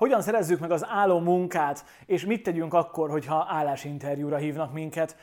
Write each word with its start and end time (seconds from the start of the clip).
Hogyan 0.00 0.22
szerezzük 0.22 0.60
meg 0.60 0.70
az 0.70 0.86
álló 0.88 1.18
munkát, 1.18 1.84
és 2.06 2.24
mit 2.24 2.42
tegyünk 2.42 2.74
akkor, 2.74 3.10
hogyha 3.10 3.46
állásinterjúra 3.48 4.36
hívnak 4.36 4.72
minket. 4.72 5.16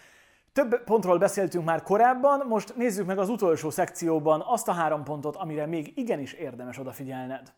Több 0.54 0.84
pontról 0.84 1.18
beszéltünk 1.18 1.66
már 1.66 1.82
korábban, 1.82 2.46
most 2.48 2.76
nézzük 2.76 3.06
meg 3.06 3.18
az 3.18 3.30
utolsó 3.30 3.70
szekcióban 3.70 4.44
azt 4.46 4.68
a 4.68 4.72
három 4.72 5.04
pontot, 5.04 5.36
amire 5.36 5.66
még 5.66 5.92
igenis 5.96 6.34
érdemes 6.34 6.80
odafigyelned. 6.80 7.54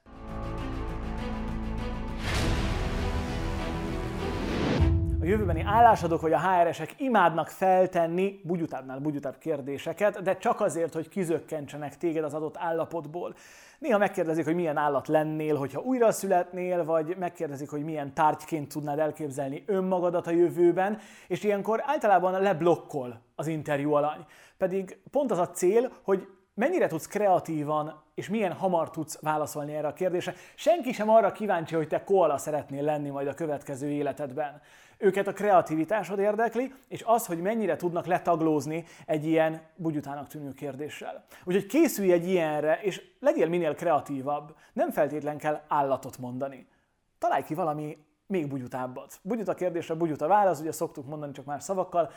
Jövőbeni 5.29 5.61
állásadók 5.65 6.21
vagy 6.21 6.33
a 6.33 6.39
HR-esek 6.39 6.93
imádnak 6.97 7.47
feltenni 7.47 8.39
bugyutábbnál 8.43 8.99
bugyutább 8.99 9.37
kérdéseket, 9.37 10.21
de 10.21 10.37
csak 10.37 10.61
azért, 10.61 10.93
hogy 10.93 11.09
kizökkentsenek 11.09 11.97
téged 11.97 12.23
az 12.23 12.33
adott 12.33 12.57
állapotból. 12.57 13.35
Néha 13.79 13.97
megkérdezik, 13.97 14.45
hogy 14.45 14.55
milyen 14.55 14.77
állat 14.77 15.07
lennél, 15.07 15.55
hogyha 15.55 15.81
újra 15.81 16.11
születnél, 16.11 16.85
vagy 16.85 17.15
megkérdezik, 17.19 17.69
hogy 17.69 17.83
milyen 17.83 18.13
tárgyként 18.13 18.67
tudnád 18.71 18.99
elképzelni 18.99 19.63
önmagadat 19.65 20.27
a 20.27 20.31
jövőben, 20.31 20.97
és 21.27 21.43
ilyenkor 21.43 21.83
általában 21.85 22.41
leblokkol 22.41 23.21
az 23.35 23.47
interjú 23.47 23.93
alany. 23.93 24.25
Pedig 24.57 25.01
pont 25.11 25.31
az 25.31 25.37
a 25.37 25.49
cél, 25.49 25.91
hogy 26.03 26.27
mennyire 26.59 26.87
tudsz 26.87 27.07
kreatívan 27.07 28.01
és 28.13 28.29
milyen 28.29 28.53
hamar 28.53 28.89
tudsz 28.89 29.19
válaszolni 29.21 29.75
erre 29.75 29.87
a 29.87 29.93
kérdésre. 29.93 30.33
Senki 30.55 30.91
sem 30.91 31.09
arra 31.09 31.31
kíváncsi, 31.31 31.75
hogy 31.75 31.87
te 31.87 32.03
koala 32.03 32.37
szeretnél 32.37 32.83
lenni 32.83 33.09
majd 33.09 33.27
a 33.27 33.33
következő 33.33 33.89
életedben. 33.89 34.61
Őket 34.97 35.27
a 35.27 35.33
kreativitásod 35.33 36.19
érdekli, 36.19 36.73
és 36.87 37.03
az, 37.05 37.25
hogy 37.25 37.41
mennyire 37.41 37.75
tudnak 37.75 38.05
letaglózni 38.05 38.85
egy 39.05 39.25
ilyen 39.25 39.61
bugyutának 39.75 40.27
tűnő 40.27 40.53
kérdéssel. 40.53 41.25
Úgyhogy 41.43 41.65
készülj 41.65 42.11
egy 42.11 42.27
ilyenre, 42.27 42.79
és 42.81 43.01
legyél 43.19 43.47
minél 43.47 43.75
kreatívabb. 43.75 44.55
Nem 44.73 44.91
feltétlen 44.91 45.37
kell 45.37 45.61
állatot 45.67 46.17
mondani. 46.17 46.67
Találj 47.19 47.43
ki 47.43 47.53
valami 47.53 47.97
még 48.27 48.47
bugyutábbat. 48.47 49.19
Bugyut 49.21 49.47
a 49.47 49.53
kérdésre, 49.53 49.93
bugyut 49.93 50.21
a 50.21 50.27
válasz, 50.27 50.59
ugye 50.59 50.71
szoktuk 50.71 51.05
mondani 51.05 51.31
csak 51.31 51.45
más 51.45 51.63
szavakkal. 51.63 52.11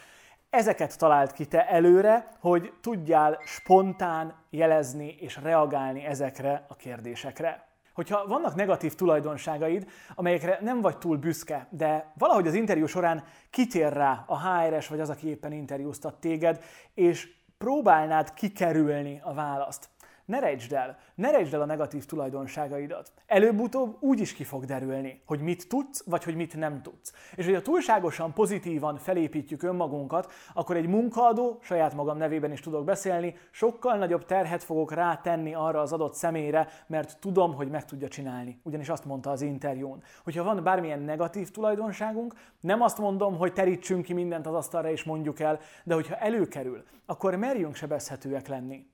Ezeket 0.52 0.98
talált 0.98 1.32
ki 1.32 1.46
te 1.46 1.68
előre, 1.68 2.28
hogy 2.40 2.72
tudjál 2.80 3.38
spontán 3.44 4.34
jelezni 4.50 5.16
és 5.20 5.36
reagálni 5.42 6.04
ezekre 6.04 6.64
a 6.68 6.76
kérdésekre. 6.76 7.68
Hogyha 7.94 8.26
vannak 8.26 8.54
negatív 8.54 8.94
tulajdonságaid, 8.94 9.90
amelyekre 10.14 10.58
nem 10.60 10.80
vagy 10.80 10.98
túl 10.98 11.16
büszke, 11.16 11.66
de 11.70 12.12
valahogy 12.18 12.46
az 12.46 12.54
interjú 12.54 12.86
során 12.86 13.24
kitér 13.50 13.92
rá 13.92 14.24
a 14.26 14.40
HRS 14.40 14.88
vagy 14.88 15.00
az, 15.00 15.10
aki 15.10 15.28
éppen 15.28 15.52
interjúztat 15.52 16.20
téged, 16.20 16.64
és 16.94 17.28
próbálnád 17.58 18.34
kikerülni 18.34 19.20
a 19.24 19.34
választ, 19.34 19.88
ne 20.24 20.38
rejtsd 20.38 20.72
el, 20.72 20.98
ne 21.14 21.30
rejtsd 21.30 21.54
el 21.54 21.60
a 21.60 21.64
negatív 21.64 22.04
tulajdonságaidat. 22.04 23.12
Előbb-utóbb 23.26 23.96
úgy 24.00 24.20
is 24.20 24.32
ki 24.34 24.44
fog 24.44 24.64
derülni, 24.64 25.22
hogy 25.26 25.40
mit 25.40 25.68
tudsz, 25.68 26.04
vagy 26.06 26.24
hogy 26.24 26.34
mit 26.34 26.56
nem 26.56 26.82
tudsz. 26.82 27.12
És 27.34 27.44
hogyha 27.44 27.62
túlságosan 27.62 28.32
pozitívan 28.32 28.96
felépítjük 28.96 29.62
önmagunkat, 29.62 30.32
akkor 30.54 30.76
egy 30.76 30.86
munkaadó, 30.86 31.58
saját 31.62 31.94
magam 31.94 32.16
nevében 32.16 32.52
is 32.52 32.60
tudok 32.60 32.84
beszélni, 32.84 33.36
sokkal 33.50 33.96
nagyobb 33.96 34.24
terhet 34.24 34.62
fogok 34.62 34.92
rátenni 34.92 35.54
arra 35.54 35.80
az 35.80 35.92
adott 35.92 36.14
személyre, 36.14 36.68
mert 36.86 37.18
tudom, 37.20 37.54
hogy 37.54 37.70
meg 37.70 37.84
tudja 37.84 38.08
csinálni. 38.08 38.60
Ugyanis 38.62 38.88
azt 38.88 39.04
mondta 39.04 39.30
az 39.30 39.42
interjún, 39.42 40.02
hogyha 40.24 40.44
van 40.44 40.62
bármilyen 40.62 41.00
negatív 41.00 41.50
tulajdonságunk, 41.50 42.34
nem 42.60 42.82
azt 42.82 42.98
mondom, 42.98 43.36
hogy 43.36 43.52
terítsünk 43.52 44.04
ki 44.04 44.12
mindent 44.12 44.46
az 44.46 44.54
asztalra 44.54 44.90
és 44.90 45.04
mondjuk 45.04 45.40
el, 45.40 45.58
de 45.84 45.94
hogyha 45.94 46.16
előkerül, 46.16 46.84
akkor 47.06 47.34
merjünk 47.34 47.74
sebezhetőek 47.74 48.48
lenni. 48.48 48.90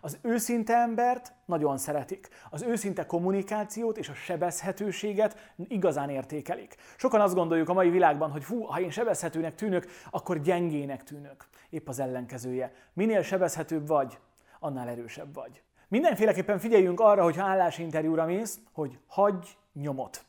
Az 0.00 0.18
őszinte 0.22 0.74
embert 0.74 1.32
nagyon 1.44 1.78
szeretik. 1.78 2.28
Az 2.50 2.62
őszinte 2.62 3.06
kommunikációt 3.06 3.98
és 3.98 4.08
a 4.08 4.14
sebezhetőséget 4.14 5.52
igazán 5.68 6.10
értékelik. 6.10 6.76
Sokan 6.96 7.20
azt 7.20 7.34
gondoljuk 7.34 7.68
a 7.68 7.72
mai 7.72 7.90
világban, 7.90 8.30
hogy 8.30 8.44
fú, 8.44 8.62
ha 8.62 8.80
én 8.80 8.90
sebezhetőnek 8.90 9.54
tűnök, 9.54 9.86
akkor 10.10 10.40
gyengének 10.40 11.04
tűnök. 11.04 11.48
Épp 11.70 11.88
az 11.88 11.98
ellenkezője. 11.98 12.72
Minél 12.92 13.22
sebezhetőbb 13.22 13.86
vagy, 13.86 14.18
annál 14.60 14.88
erősebb 14.88 15.34
vagy. 15.34 15.62
Mindenféleképpen 15.88 16.58
figyeljünk 16.58 17.00
arra, 17.00 17.22
hogy 17.22 17.36
ha 17.36 17.44
állásinterjúra 17.44 18.24
mész, 18.24 18.60
hogy 18.72 18.98
hagyj 19.06 19.48
nyomot. 19.72 20.24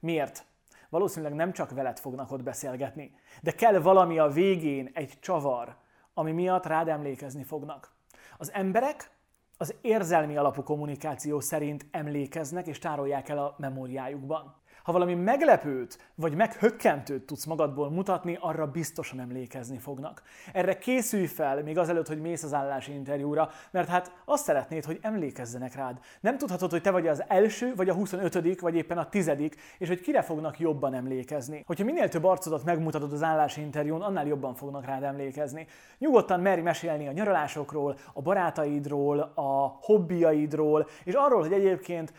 Miért? 0.00 0.46
Valószínűleg 0.88 1.34
nem 1.34 1.52
csak 1.52 1.70
veled 1.70 1.98
fognak 1.98 2.32
ott 2.32 2.42
beszélgetni, 2.42 3.14
de 3.42 3.50
kell 3.50 3.78
valami 3.78 4.18
a 4.18 4.28
végén, 4.28 4.90
egy 4.94 5.18
csavar, 5.20 5.76
ami 6.14 6.32
miatt 6.32 6.66
rád 6.66 6.88
emlékezni 6.88 7.44
fognak. 7.44 7.96
Az 8.36 8.52
emberek 8.52 9.10
az 9.56 9.74
érzelmi 9.80 10.36
alapú 10.36 10.62
kommunikáció 10.62 11.40
szerint 11.40 11.86
emlékeznek 11.90 12.66
és 12.66 12.78
tárolják 12.78 13.28
el 13.28 13.38
a 13.38 13.54
memóriájukban. 13.58 14.56
Ha 14.88 14.94
valami 14.94 15.14
meglepőt 15.14 15.98
vagy 16.14 16.34
meghökkentőt 16.34 17.22
tudsz 17.22 17.44
magadból 17.44 17.90
mutatni, 17.90 18.38
arra 18.40 18.66
biztosan 18.66 19.20
emlékezni 19.20 19.78
fognak. 19.78 20.22
Erre 20.52 20.78
készülj 20.78 21.26
fel 21.26 21.62
még 21.62 21.78
azelőtt, 21.78 22.06
hogy 22.06 22.20
mész 22.20 22.42
az 22.42 22.54
állási 22.54 22.92
interjúra, 22.92 23.50
mert 23.70 23.88
hát 23.88 24.12
azt 24.24 24.44
szeretnéd, 24.44 24.84
hogy 24.84 24.98
emlékezzenek 25.02 25.74
rád. 25.74 25.98
Nem 26.20 26.38
tudhatod, 26.38 26.70
hogy 26.70 26.82
te 26.82 26.90
vagy 26.90 27.06
az 27.06 27.24
első, 27.26 27.74
vagy 27.74 27.88
a 27.88 27.94
25 27.94 28.60
vagy 28.60 28.74
éppen 28.74 28.98
a 28.98 29.08
tizedik, 29.08 29.56
és 29.78 29.88
hogy 29.88 30.00
kire 30.00 30.22
fognak 30.22 30.58
jobban 30.58 30.94
emlékezni. 30.94 31.62
Hogyha 31.66 31.84
minél 31.84 32.08
több 32.08 32.24
arcodat 32.24 32.64
megmutatod 32.64 33.12
az 33.12 33.22
állási 33.22 33.60
interjún, 33.60 34.02
annál 34.02 34.26
jobban 34.26 34.54
fognak 34.54 34.84
rád 34.84 35.02
emlékezni. 35.02 35.66
Nyugodtan 35.98 36.40
merj 36.40 36.60
mesélni 36.60 37.08
a 37.08 37.12
nyaralásokról, 37.12 37.96
a 38.12 38.22
barátaidról, 38.22 39.32
a 39.34 39.78
hobbiaidról, 39.80 40.88
és 41.04 41.14
arról, 41.14 41.40
hogy 41.40 41.52
egyébként 41.52 42.12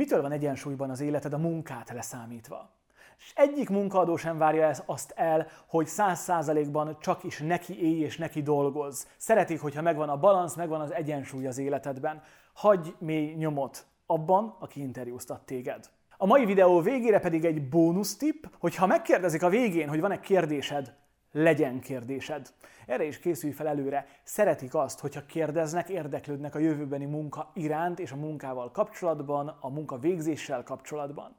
Mitől 0.00 0.22
van 0.22 0.32
egyensúlyban 0.32 0.90
az 0.90 1.00
életed 1.00 1.32
a 1.32 1.38
munkát 1.38 1.90
leszámítva? 1.90 2.70
És 3.18 3.32
egyik 3.34 3.68
munkaadó 3.68 4.16
sem 4.16 4.38
várja 4.38 4.72
azt 4.86 5.12
el, 5.16 5.46
hogy 5.66 5.86
száz 5.86 6.20
százalékban 6.20 6.96
csak 7.00 7.24
is 7.24 7.38
neki 7.38 7.82
élj 7.82 8.00
és 8.00 8.16
neki 8.16 8.42
dolgoz. 8.42 9.08
Szeretik, 9.16 9.60
hogyha 9.60 9.82
megvan 9.82 10.08
a 10.08 10.18
balansz, 10.18 10.54
megvan 10.54 10.80
az 10.80 10.92
egyensúly 10.92 11.46
az 11.46 11.58
életedben. 11.58 12.22
Hagyj 12.52 12.90
mély 12.98 13.34
nyomot 13.34 13.86
abban, 14.06 14.56
aki 14.58 14.80
interjúztat 14.80 15.40
téged. 15.40 15.90
A 16.16 16.26
mai 16.26 16.44
videó 16.44 16.80
végére 16.80 17.18
pedig 17.18 17.44
egy 17.44 17.68
bónusz 17.68 18.16
tipp, 18.16 18.44
hogy 18.58 18.74
ha 18.74 18.86
megkérdezik 18.86 19.42
a 19.42 19.48
végén, 19.48 19.88
hogy 19.88 20.00
van-e 20.00 20.20
kérdésed, 20.20 20.94
legyen 21.32 21.80
kérdésed. 21.80 22.48
Erre 22.86 23.04
is 23.04 23.18
készülj 23.18 23.52
fel 23.52 23.66
előre. 23.66 24.06
Szeretik 24.22 24.74
azt, 24.74 25.00
hogyha 25.00 25.26
kérdeznek, 25.26 25.88
érdeklődnek 25.88 26.54
a 26.54 26.58
jövőbeni 26.58 27.04
munka 27.04 27.50
iránt 27.54 27.98
és 27.98 28.12
a 28.12 28.16
munkával 28.16 28.70
kapcsolatban, 28.70 29.56
a 29.60 29.68
munka 29.68 29.98
végzéssel 29.98 30.62
kapcsolatban. 30.62 31.36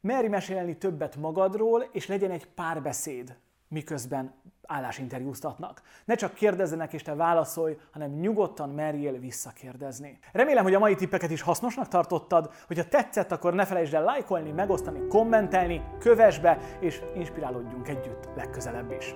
Merj 0.00 0.26
mesélni 0.26 0.76
többet 0.76 1.16
magadról, 1.16 1.88
és 1.92 2.06
legyen 2.06 2.30
egy 2.30 2.46
párbeszéd, 2.46 3.36
miközben 3.72 4.34
állásinterjúztatnak. 4.66 5.82
Ne 6.04 6.14
csak 6.14 6.34
kérdezzenek 6.34 6.92
és 6.92 7.02
te 7.02 7.14
válaszolj, 7.14 7.76
hanem 7.92 8.10
nyugodtan 8.10 8.70
merjél 8.70 9.18
visszakérdezni. 9.18 10.18
Remélem, 10.32 10.62
hogy 10.62 10.74
a 10.74 10.78
mai 10.78 10.94
tippeket 10.94 11.30
is 11.30 11.42
hasznosnak 11.42 11.88
tartottad, 11.88 12.52
hogyha 12.66 12.88
tetszett, 12.88 13.32
akkor 13.32 13.54
ne 13.54 13.64
felejtsd 13.64 13.94
el 13.94 14.02
lájkolni, 14.02 14.50
megosztani, 14.50 15.06
kommentelni, 15.08 15.82
kövess 15.98 16.38
be, 16.38 16.58
és 16.80 17.00
inspirálódjunk 17.14 17.88
együtt 17.88 18.28
legközelebb 18.36 18.90
is. 18.90 19.14